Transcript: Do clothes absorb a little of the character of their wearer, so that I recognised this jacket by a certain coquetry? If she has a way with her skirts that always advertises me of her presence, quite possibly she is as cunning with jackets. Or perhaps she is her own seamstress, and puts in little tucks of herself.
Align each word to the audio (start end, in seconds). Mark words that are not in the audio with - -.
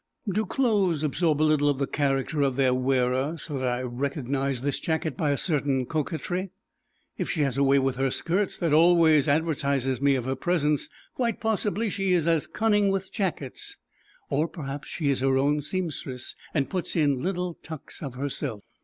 Do 0.27 0.47
clothes 0.47 1.03
absorb 1.03 1.43
a 1.43 1.43
little 1.43 1.69
of 1.69 1.77
the 1.77 1.85
character 1.85 2.41
of 2.41 2.55
their 2.55 2.73
wearer, 2.73 3.37
so 3.37 3.59
that 3.59 3.67
I 3.67 3.81
recognised 3.83 4.63
this 4.63 4.79
jacket 4.79 5.15
by 5.15 5.29
a 5.29 5.37
certain 5.37 5.85
coquetry? 5.85 6.49
If 7.19 7.29
she 7.29 7.41
has 7.41 7.55
a 7.55 7.61
way 7.63 7.77
with 7.77 7.97
her 7.97 8.09
skirts 8.09 8.57
that 8.57 8.73
always 8.73 9.27
advertises 9.27 10.01
me 10.01 10.15
of 10.15 10.25
her 10.25 10.33
presence, 10.35 10.89
quite 11.13 11.39
possibly 11.39 11.91
she 11.91 12.13
is 12.13 12.27
as 12.27 12.47
cunning 12.47 12.89
with 12.89 13.11
jackets. 13.11 13.77
Or 14.31 14.47
perhaps 14.47 14.87
she 14.87 15.11
is 15.11 15.19
her 15.19 15.37
own 15.37 15.61
seamstress, 15.61 16.35
and 16.51 16.67
puts 16.67 16.95
in 16.95 17.21
little 17.21 17.53
tucks 17.61 18.01
of 18.01 18.15
herself. 18.15 18.63